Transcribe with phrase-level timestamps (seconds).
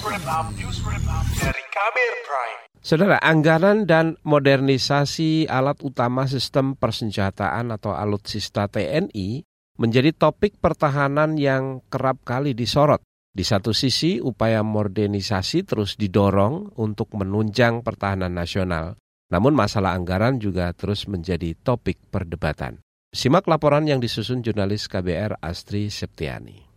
[0.00, 2.60] Dari Kabir Prime.
[2.80, 9.44] Saudara, anggaran dan modernisasi alat utama sistem persenjataan atau alutsista TNI
[9.76, 13.04] menjadi topik pertahanan yang kerap kali disorot.
[13.28, 18.96] Di satu sisi, upaya modernisasi terus didorong untuk menunjang pertahanan nasional.
[19.28, 22.80] Namun masalah anggaran juga terus menjadi topik perdebatan.
[23.12, 26.69] Simak laporan yang disusun jurnalis KBR Astri Septiani.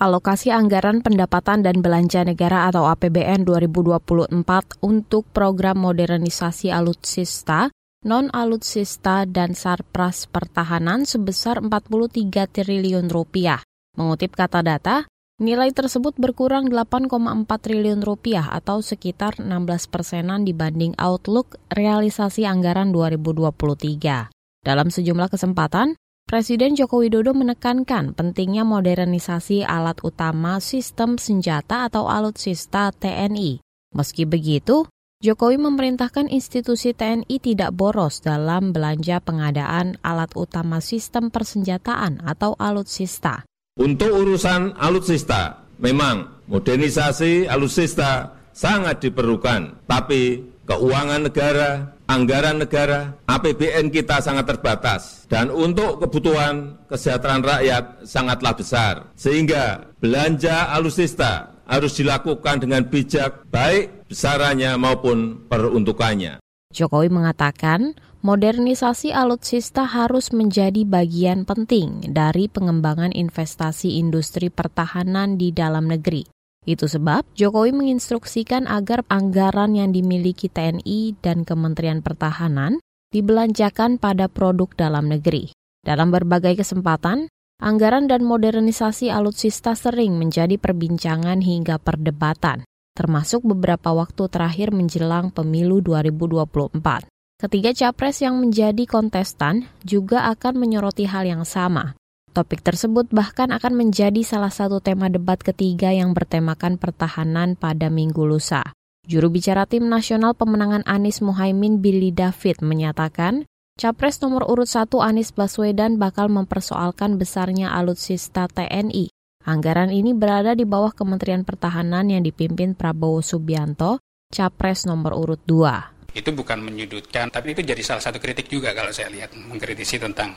[0.00, 4.32] Alokasi anggaran pendapatan dan belanja negara atau APBN 2024
[4.80, 7.68] untuk program modernisasi alutsista,
[8.08, 13.60] non-alutsista, dan sarpras pertahanan sebesar 43 triliun rupiah.
[14.00, 15.04] Mengutip kata data,
[15.36, 19.52] nilai tersebut berkurang 8,4 triliun rupiah atau sekitar 16
[19.92, 24.32] persenan dibanding outlook realisasi anggaran 2023.
[24.64, 25.92] Dalam sejumlah kesempatan,
[26.30, 33.58] Presiden Joko Widodo menekankan pentingnya modernisasi alat utama sistem senjata atau alutsista TNI.
[33.98, 34.86] Meski begitu,
[35.18, 43.42] Jokowi memerintahkan institusi TNI tidak boros dalam belanja pengadaan alat utama sistem persenjataan atau alutsista.
[43.74, 54.18] Untuk urusan alutsista, memang modernisasi alutsista sangat diperlukan, tapi keuangan negara, anggaran negara, APBN kita
[54.18, 55.30] sangat terbatas.
[55.30, 58.94] Dan untuk kebutuhan kesejahteraan rakyat sangatlah besar.
[59.14, 66.42] Sehingga belanja alusista harus dilakukan dengan bijak, baik besarannya maupun peruntukannya.
[66.74, 67.94] Jokowi mengatakan,
[68.26, 76.26] modernisasi alutsista harus menjadi bagian penting dari pengembangan investasi industri pertahanan di dalam negeri.
[76.68, 84.68] Itu sebab Jokowi menginstruksikan agar anggaran yang dimiliki TNI dan Kementerian Pertahanan dibelanjakan pada produk
[84.76, 85.50] dalam negeri.
[85.80, 87.32] Dalam berbagai kesempatan,
[87.64, 95.80] anggaran dan modernisasi alutsista sering menjadi perbincangan hingga perdebatan, termasuk beberapa waktu terakhir menjelang pemilu
[95.80, 97.08] 2024.
[97.40, 101.96] Ketiga capres yang menjadi kontestan juga akan menyoroti hal yang sama,
[102.30, 108.22] Topik tersebut bahkan akan menjadi salah satu tema debat ketiga yang bertemakan pertahanan pada minggu
[108.22, 108.62] lusa.
[109.02, 115.34] Juru bicara tim nasional pemenangan Anies Muhaimin Billy David menyatakan, Capres nomor urut 1 Anies
[115.34, 119.10] Baswedan bakal mempersoalkan besarnya alutsista TNI.
[119.42, 123.98] Anggaran ini berada di bawah Kementerian Pertahanan yang dipimpin Prabowo Subianto,
[124.30, 128.90] Capres nomor urut 2 itu bukan menyudutkan, tapi itu jadi salah satu kritik juga kalau
[128.90, 130.34] saya lihat mengkritisi tentang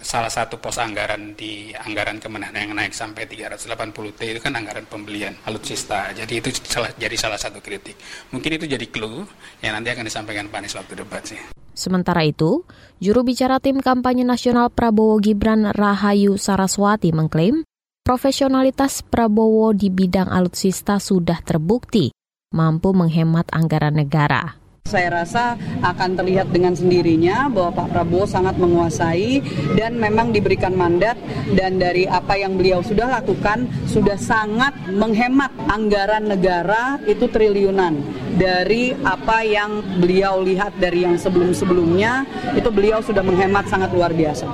[0.00, 4.88] salah satu pos anggaran di anggaran kemenangan yang naik sampai 380 T itu kan anggaran
[4.88, 6.08] pembelian alutsista.
[6.16, 7.98] Jadi itu salah, jadi salah satu kritik.
[8.32, 9.28] Mungkin itu jadi clue
[9.60, 11.40] yang nanti akan disampaikan Pak Anies waktu debat sih.
[11.74, 12.62] Sementara itu,
[13.02, 17.66] juru bicara tim kampanye nasional Prabowo Gibran Rahayu Saraswati mengklaim
[18.06, 22.14] profesionalitas Prabowo di bidang alutsista sudah terbukti
[22.54, 24.63] mampu menghemat anggaran negara.
[24.84, 29.40] Saya rasa akan terlihat dengan sendirinya bahwa Pak Prabowo sangat menguasai
[29.80, 31.16] dan memang diberikan mandat
[31.56, 37.96] dan dari apa yang beliau sudah lakukan sudah sangat menghemat anggaran negara itu triliunan
[38.36, 44.46] dari apa yang beliau lihat dari yang sebelum-sebelumnya itu beliau sudah menghemat sangat luar biasa.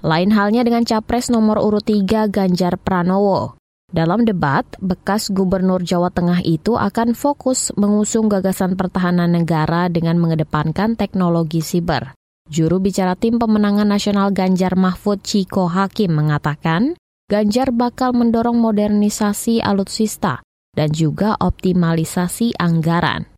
[0.00, 3.61] Lain halnya dengan capres nomor urut 3 Ganjar Pranowo.
[3.92, 10.96] Dalam debat, bekas gubernur Jawa Tengah itu akan fokus mengusung gagasan pertahanan negara dengan mengedepankan
[10.96, 12.16] teknologi siber.
[12.48, 16.96] Juru bicara tim pemenangan nasional Ganjar Mahfud Ciko Hakim mengatakan,
[17.28, 20.40] Ganjar bakal mendorong modernisasi alutsista
[20.72, 23.28] dan juga optimalisasi anggaran.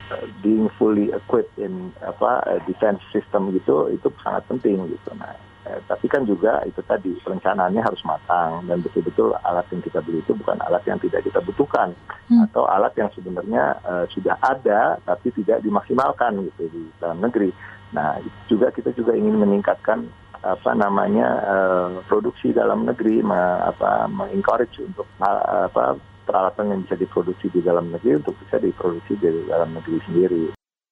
[0.46, 5.10] Being fully equipped in apa defense system gitu itu sangat penting gitu.
[5.18, 10.04] Nah, Eh, tapi kan juga itu tadi perencanaannya harus matang dan betul-betul alat yang kita
[10.04, 11.96] beli itu bukan alat yang tidak kita butuhkan
[12.28, 12.44] hmm.
[12.52, 17.48] atau alat yang sebenarnya uh, sudah ada tapi tidak dimaksimalkan gitu di dalam negeri.
[17.96, 20.04] Nah itu juga kita juga ingin meningkatkan
[20.44, 25.96] apa namanya uh, produksi dalam negeri, ma, apa mengencourage untuk uh, apa
[26.28, 30.44] peralatan yang bisa diproduksi di dalam negeri untuk bisa diproduksi di dalam negeri sendiri.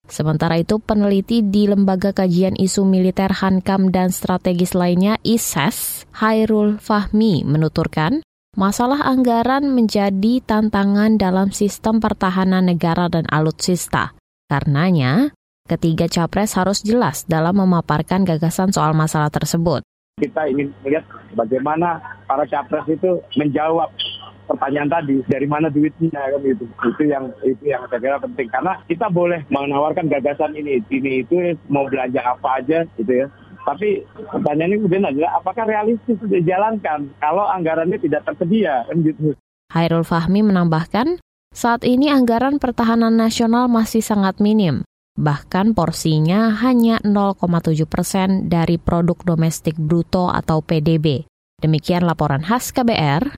[0.03, 7.47] Sementara itu, peneliti di Lembaga Kajian Isu Militer Hankam dan Strategis lainnya ISES, Hairul Fahmi,
[7.47, 8.19] menuturkan,
[8.59, 14.11] masalah anggaran menjadi tantangan dalam sistem pertahanan negara dan alutsista.
[14.51, 15.31] Karenanya,
[15.71, 19.87] ketiga capres harus jelas dalam memaparkan gagasan soal masalah tersebut.
[20.19, 21.97] Kita ingin melihat bagaimana
[22.29, 23.89] para capres itu menjawab
[24.47, 26.65] pertanyaan tadi dari mana duitnya kan gitu.
[26.65, 28.47] Itu yang itu yang saya kira penting.
[28.51, 33.27] Karena kita boleh menawarkan gagasan ini ini itu mau belanja apa aja gitu ya.
[33.63, 39.31] Tapi pertanyaannya kemudian adalah apakah realistis dijalankan kalau anggarannya tidak tersedia kan gitu?
[39.71, 41.23] Hairul Fahmi menambahkan
[41.53, 44.81] Saat ini anggaran pertahanan nasional masih sangat minim,
[45.13, 51.29] bahkan porsinya hanya 0,7 persen dari produk domestik bruto atau PDB.
[51.61, 53.37] Demikian laporan khas KBR,